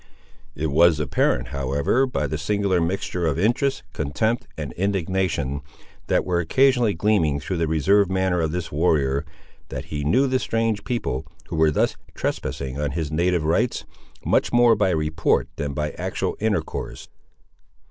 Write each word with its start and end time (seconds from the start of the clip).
It 0.55 0.71
was 0.71 0.99
apparent, 0.99 1.49
however, 1.49 2.07
by 2.07 2.25
the 2.25 2.39
singular 2.39 2.81
mixture 2.81 3.27
of 3.27 3.37
interest, 3.37 3.83
contempt, 3.93 4.47
and 4.57 4.71
indignation, 4.73 5.61
that 6.07 6.25
were 6.25 6.39
occasionally 6.39 6.95
gleaming 6.95 7.39
through 7.39 7.57
the 7.57 7.67
reserved 7.67 8.09
manner 8.09 8.41
of 8.41 8.51
this 8.51 8.71
warrior, 8.71 9.23
that 9.69 9.85
he 9.93 10.03
knew 10.03 10.25
the 10.25 10.39
strange 10.39 10.85
people, 10.85 11.23
who 11.49 11.55
were 11.55 11.69
thus 11.69 11.95
trespassing 12.15 12.79
on 12.81 12.93
his 12.93 13.11
native 13.11 13.43
rights, 13.43 13.85
much 14.25 14.51
more 14.51 14.75
by 14.75 14.89
report 14.89 15.47
than 15.57 15.75
by 15.75 15.89
any 15.89 15.99
actual 15.99 16.35
intercourse. 16.39 17.07